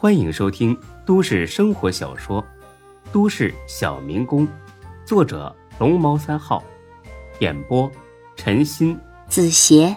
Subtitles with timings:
[0.00, 2.40] 欢迎收听都市生活小说
[3.12, 4.46] 《都市小民工》，
[5.04, 6.62] 作者龙猫三号，
[7.40, 7.90] 演播
[8.36, 9.96] 陈鑫、子邪，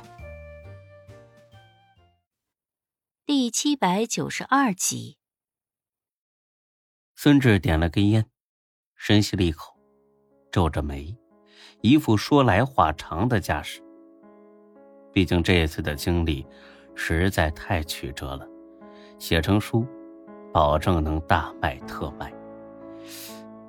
[3.28, 5.20] 第七百九十二集。
[7.13, 8.26] 孙志点了根烟，
[8.96, 9.78] 深吸了一口，
[10.52, 11.15] 皱着眉，
[11.81, 13.79] 一副说来话长的架势。
[15.13, 16.44] 毕竟这一次的经历
[16.95, 18.48] 实在太曲折了。
[19.22, 19.85] 写成书，
[20.52, 22.34] 保证能大卖特卖。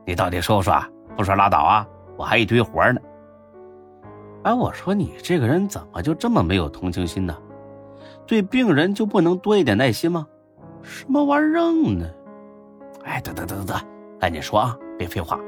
[0.06, 0.82] 你到底说不说？
[1.14, 1.86] 不说拉倒啊！
[2.16, 2.98] 我还一堆活呢。
[4.44, 7.36] 哎，我说你这个人怎么就这么没有同情心呢？
[8.26, 10.26] 对病人就不能多一点耐心吗？
[10.80, 12.08] 什么玩意儿呢？
[13.04, 13.74] 哎，得得得得得，
[14.18, 14.74] 赶紧说啊！
[14.98, 15.38] 别废话。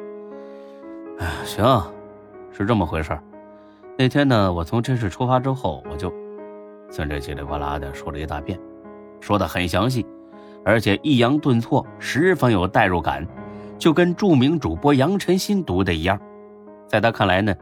[1.19, 1.83] 哎，行，
[2.53, 3.19] 是这么回事
[3.97, 6.13] 那天呢，我从这市出发之后，我就
[6.91, 8.61] 孙志叽里呱啦的说了一大遍。
[9.25, 10.05] 说的很详细，
[10.67, 13.27] 而且抑扬顿挫，十分有代入感，
[13.79, 16.21] 就跟著名主播杨晨新读的一样。
[16.87, 17.57] 在他看来呢，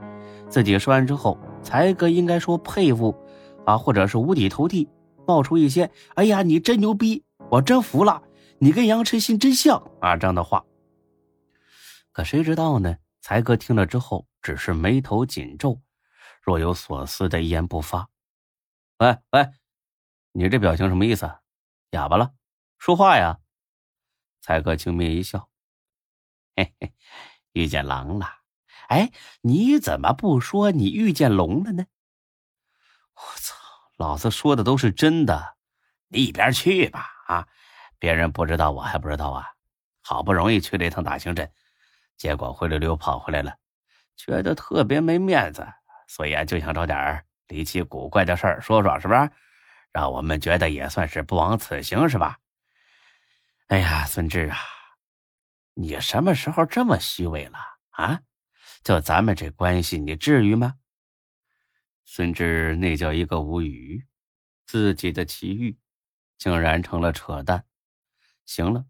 [0.48, 3.16] 自己说完之后，才哥应该说佩服，
[3.64, 4.88] 啊，或者是五体投地，
[5.24, 8.20] 冒出一些“哎呀，你真牛逼，我真服了，
[8.58, 10.64] 你跟杨晨新真像啊”这样的话。
[12.10, 12.96] 可谁知道呢？
[13.20, 15.80] 才哥听了之后，只是眉头紧皱，
[16.42, 18.08] 若有所思的一言不发。
[18.98, 19.46] 喂喂，
[20.32, 21.30] 你这表情什么意思？
[21.92, 22.32] 哑巴了，
[22.78, 23.38] 说话呀！
[24.40, 25.50] 才哥轻蔑一笑
[26.56, 26.94] ：“嘿嘿，
[27.52, 28.26] 遇见狼了。
[28.88, 29.12] 哎，
[29.42, 31.84] 你怎么不说你遇见龙了呢？”
[33.14, 33.54] 我操，
[33.98, 35.58] 老子说的都是真的！
[36.08, 37.10] 你一边去吧！
[37.26, 37.46] 啊，
[37.98, 39.50] 别人不知道，我还不知道啊！
[40.00, 41.52] 好不容易去了一趟大兴镇，
[42.16, 43.54] 结果灰溜溜跑回来了，
[44.16, 45.68] 觉得特别没面子，
[46.08, 49.30] 所以啊，就想找点离奇古怪的事儿说说，是不是？
[49.92, 52.38] 让我们觉得也算是不枉此行，是吧？
[53.68, 54.58] 哎呀，孙志啊，
[55.74, 57.58] 你什么时候这么虚伪了
[57.90, 58.20] 啊？
[58.82, 60.74] 就咱们这关系，你至于吗？
[62.04, 64.06] 孙志那叫一个无语，
[64.66, 65.78] 自己的奇遇
[66.36, 67.64] 竟然成了扯淡。
[68.44, 68.84] 行了，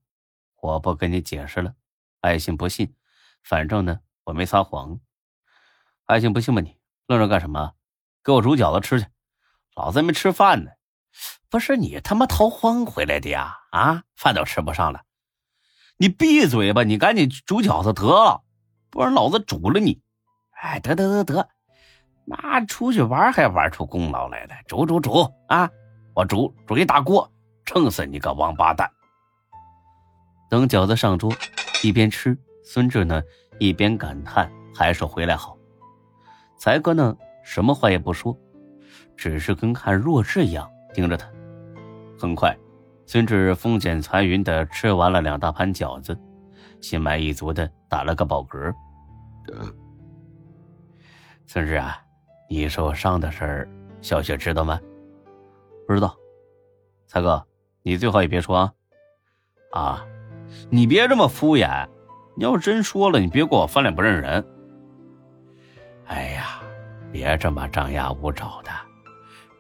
[0.61, 1.75] 我不跟你解释了，
[2.21, 2.95] 爱信不信，
[3.43, 4.99] 反正呢，我没撒谎。
[6.07, 6.61] 爱信不信吧？
[6.61, 7.75] 你愣着干什么？
[8.25, 9.07] 给我煮饺子吃去，
[9.75, 10.71] 老子还没吃饭呢。
[11.49, 13.57] 不是你他妈逃荒回来的呀？
[13.71, 15.03] 啊，饭都吃不上了，
[15.97, 16.83] 你闭嘴吧！
[16.83, 18.43] 你赶紧煮饺子得了，
[18.91, 20.01] 不然老子煮了你！
[20.51, 21.49] 哎，得得得得，
[22.25, 25.71] 那出去玩还玩出功劳来了，煮煮煮啊！
[26.15, 27.31] 我煮煮一大锅，
[27.65, 28.91] 撑死你个王八蛋！
[30.49, 31.33] 等饺子上桌，
[31.83, 33.23] 一边吃，孙志呢
[33.59, 35.57] 一边感叹：还是回来好。
[36.59, 38.39] 才哥呢什么话也不说，
[39.17, 40.71] 只是跟看弱智一样。
[40.93, 41.27] 盯着他，
[42.19, 42.57] 很快，
[43.07, 46.19] 孙志风卷残云的吃完了两大盘饺子，
[46.81, 48.73] 心满意足的打了个饱嗝。
[51.47, 52.01] 孙志啊，
[52.49, 53.69] 你受伤的事儿，
[54.01, 54.81] 小雪知道吗？
[55.87, 56.15] 不知道。
[57.07, 57.45] 才哥，
[57.83, 58.73] 你最好也别说啊。
[59.73, 60.07] 啊，
[60.71, 61.89] 你别这么敷衍。
[62.35, 64.43] 你要是真说了，你别给我翻脸不认人。
[66.07, 66.63] 哎呀，
[67.11, 68.71] 别这么张牙舞爪的。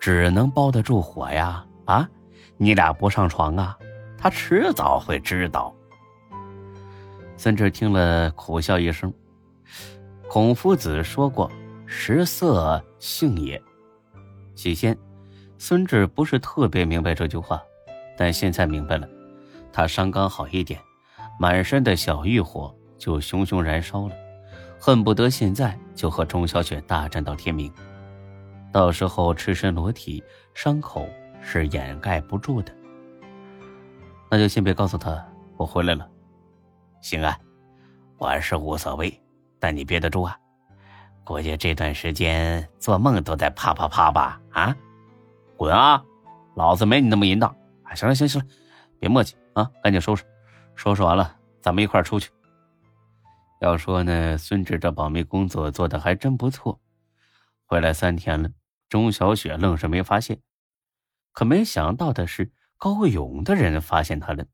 [0.03, 1.65] 只能包得住火呀！
[1.85, 2.09] 啊，
[2.57, 3.79] 你俩不上床啊？
[4.19, 5.73] 他迟早会知道。
[7.37, 9.15] 孙志听了，苦笑一声。
[10.29, 11.49] 孔夫子说过
[11.87, 13.63] ：“食色，性也。”
[14.57, 14.99] 起先，
[15.57, 17.63] 孙志不是特别明白这句话，
[18.19, 19.09] 但现在明白了。
[19.73, 20.81] 他伤刚好一点，
[21.39, 24.17] 满身的小欲火就熊熊燃烧了，
[24.81, 27.73] 恨不得现在就和钟小雪大战到天明。
[28.72, 30.25] 到时候赤身裸体，
[30.55, 31.06] 伤口
[31.43, 32.75] 是掩盖不住的。
[34.31, 35.22] 那就先别告诉他
[35.59, 36.09] 我回来了。
[37.03, 37.38] 行啊，
[38.16, 39.22] 我是无所谓，
[39.60, 40.34] 但你憋得住啊。
[41.22, 44.41] 估计这段时间做梦都在啪啪啪吧？
[44.50, 44.75] 啊，
[45.56, 46.03] 滚啊！
[46.56, 47.54] 老子没你那么淫荡。
[47.84, 48.47] 哎，行了行了行了，
[48.99, 50.24] 别磨叽啊，赶紧收拾。
[50.74, 52.30] 收拾完了，咱们一块出去。
[53.60, 56.80] 要说呢，孙志这保密工作做的还真不错。
[57.66, 58.48] 回来三天了。
[58.92, 60.42] 钟小雪愣是没发现，
[61.33, 64.44] 可没想到的是，高勇的人发现他了。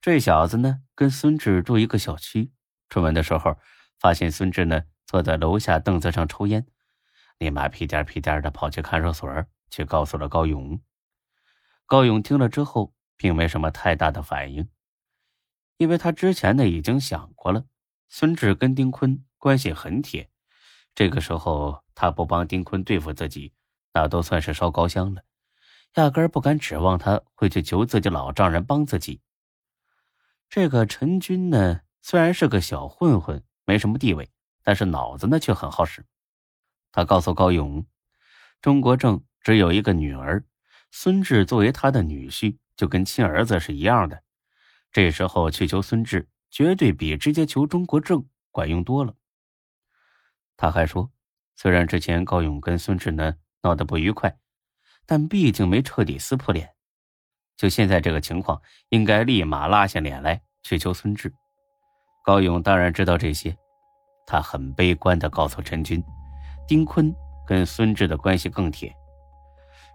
[0.00, 2.50] 这小子呢，跟孙志住一个小区。
[2.88, 3.56] 出门的时候，
[4.00, 6.66] 发现孙志呢坐在楼下凳子上抽烟，
[7.38, 9.32] 立马屁颠屁颠的跑去看守所，
[9.70, 10.80] 去告诉了高勇。
[11.86, 14.68] 高勇听了之后，并没什么太大的反应，
[15.76, 17.66] 因为他之前呢已经想过了，
[18.08, 20.28] 孙志跟丁坤关系很铁。
[20.92, 23.52] 这个时候，他不帮丁坤对付自己，
[23.92, 25.24] 那都算是烧高香了。
[25.94, 29.20] 压根儿不敢指望他会去求自己老丈人帮自己。
[30.48, 34.30] 这个陈军呢，虽然是个小混混，没什么地位，
[34.62, 36.06] 但是脑子呢却很好使。
[36.92, 37.84] 他告诉高勇，
[38.60, 40.44] 钟国正只有一个女儿，
[40.92, 44.22] 孙志作为他的女婿，就跟亲儿子是一样的。
[44.92, 49.16] 这时候去求孙志，绝对比直接求钟国正管用多了。
[50.56, 51.10] 他还说，
[51.60, 53.34] 虽然之前高勇跟孙志呢
[53.64, 54.32] 闹得不愉快，
[55.04, 56.70] 但毕竟没彻底撕破脸。
[57.56, 61.34] 就现在这个情况，应该立马拉下脸来去求孙志。
[62.24, 63.56] 高勇当然知道这些，
[64.24, 66.00] 他很悲观的告诉陈军，
[66.68, 67.12] 丁坤
[67.44, 68.94] 跟孙志的关系更铁。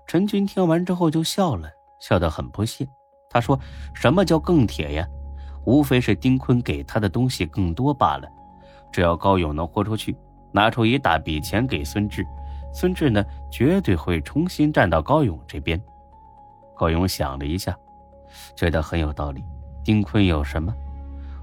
[0.06, 1.71] 陈军听完之后就笑了，
[2.01, 2.86] 笑得很不屑。
[3.30, 3.57] 他说
[3.95, 5.07] ：“什么叫更铁呀？
[5.65, 8.27] 无非是丁坤给他的东西更多罢了。
[8.92, 10.13] 只要高勇能豁出去，
[10.54, 12.26] 拿出一大笔钱给孙志，
[12.74, 15.82] 孙志呢绝对会重新站到高勇这边。”
[16.78, 17.78] 高勇想了一下，
[18.56, 19.44] 觉得很有道理。
[19.84, 20.74] 丁坤有什么？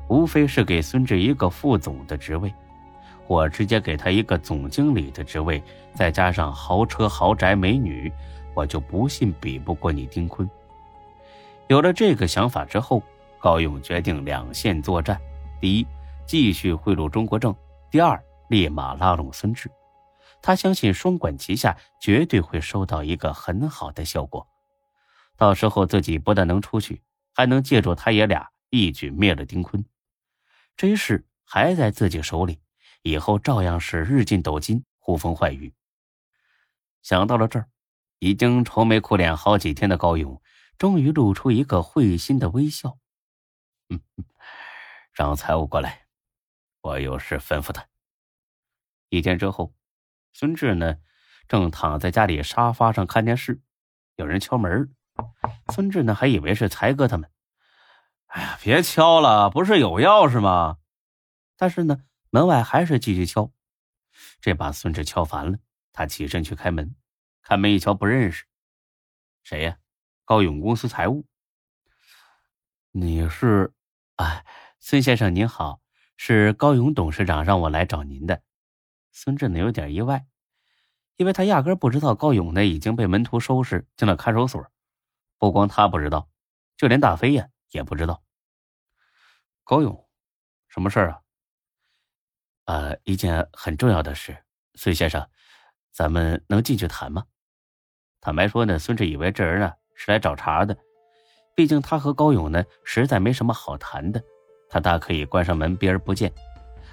[0.08, 2.52] 无非是给孙志一个副总的职位，
[3.28, 5.62] 我直接给他一个总经理的职位，
[5.94, 8.12] 再加上豪车、豪宅、美女，
[8.54, 10.48] 我就不信比不过你丁坤。
[11.68, 13.00] 有了这个想法之后，
[13.38, 15.20] 高勇决定两线作战：
[15.60, 15.86] 第一，
[16.26, 17.52] 继续贿赂中国政；
[17.88, 19.70] 第二，立马拉拢孙志。
[20.42, 24.44] 他相信双管齐下，绝对会收到一个很好的效果。
[25.36, 27.00] 到时候自己不但能出去，
[27.32, 29.84] 还能借助他爷俩一举灭了丁坤。
[30.76, 32.60] 这事还在自己手里，
[33.02, 35.72] 以后照样是日进斗金、呼风唤雨。
[37.02, 37.68] 想到了这儿，
[38.18, 40.42] 已经愁眉苦脸好几天的高勇，
[40.76, 42.98] 终于露出一个会心的微笑。
[43.90, 44.00] 嗯，
[45.14, 46.06] 让财务过来，
[46.80, 47.86] 我有事吩咐他。
[49.10, 49.74] 一天之后，
[50.32, 50.96] 孙志呢，
[51.48, 53.60] 正躺在家里沙发上看电视，
[54.14, 54.94] 有人敲门。
[55.72, 57.28] 孙志呢，还以为是才哥他们。
[58.26, 60.78] 哎呀，别敲了，不是有钥匙吗？
[61.56, 63.52] 但是呢，门外还是继续敲。
[64.40, 65.58] 这把孙志敲烦了，
[65.92, 66.94] 他起身去开门。
[67.42, 68.44] 开门一瞧，不认识，
[69.42, 69.78] 谁呀？
[70.24, 71.26] 高勇公司财务。
[72.92, 73.72] 你是？
[74.16, 74.44] 哎，
[74.78, 75.80] 孙先生您好，
[76.16, 78.42] 是高勇董事长让我来找您的。
[79.12, 80.26] 孙志呢，有点意外，
[81.16, 84.64] 因为他压根不知道高勇呢已经被门徒收拾进了看守所。
[85.38, 86.28] 不光他不知道，
[86.76, 88.22] 就连大飞呀也不知道。
[89.64, 90.08] 高勇，
[90.68, 91.20] 什么事儿啊？
[92.64, 94.36] 呃，一件很重要的事，
[94.74, 95.28] 孙先生，
[95.90, 97.24] 咱们能进去谈吗？
[98.20, 100.76] 坦白说呢，孙志以为这人呢是来找茬的，
[101.54, 104.22] 毕竟他和高勇呢实在没什么好谈的，
[104.68, 106.32] 他大可以关上门避而不见。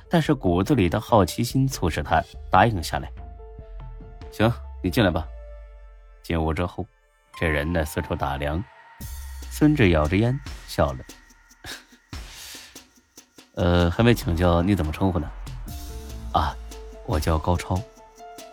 [0.09, 3.12] 但是骨子里的好奇心促使他答应下来。
[4.31, 4.51] 行，
[4.83, 5.27] 你进来吧。
[6.24, 6.86] 进屋之后。
[7.39, 8.63] 这人呢，四处打量。
[9.51, 11.00] 孙志咬着烟笑了。
[13.54, 15.30] 呃，还没请教你怎么称呼呢？
[16.33, 16.56] 啊，
[17.06, 17.80] 我叫高超。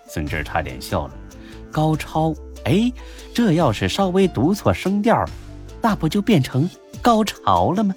[0.06, 1.14] 孙志差点笑了。
[1.72, 2.34] 高超，
[2.64, 2.92] 哎，
[3.34, 5.24] 这要是稍微读错声调，
[5.80, 6.68] 那不就变成
[7.00, 7.94] 高潮了吗？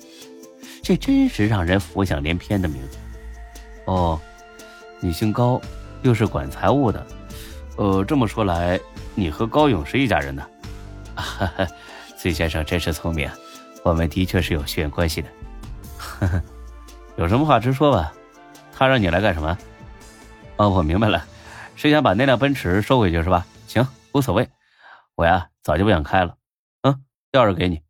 [0.82, 2.98] 这真是让人浮想联翩的名字。
[3.88, 4.20] 哦，
[5.00, 5.60] 你姓高，
[6.04, 7.06] 又是管财务的。
[7.78, 8.80] 呃，这么说来，
[9.16, 10.46] 你和高勇是一家人呢？
[11.16, 11.68] 哈哈，
[12.18, 13.30] 崔先生真是聪明，
[13.84, 15.30] 我们的确是有血缘关系的。
[15.98, 16.42] 呵呵，
[17.16, 18.14] 有什么话直说吧。
[18.74, 19.58] 他让你来干什么？
[20.58, 21.26] 哦，我明白了，
[21.76, 23.46] 是想把那辆奔驰收回去是吧？
[23.68, 24.50] 行，无所谓，
[25.16, 26.36] 我呀早就不想开了。
[26.82, 27.82] 嗯，钥匙给你，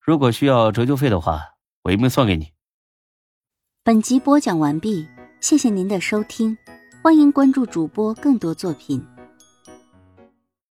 [0.00, 2.52] 如果需要折旧费的话，我一并算给你。
[3.82, 5.06] 本集播讲完毕，
[5.44, 6.56] 谢谢您的收听，
[7.02, 9.04] 欢迎关注主播更多作品。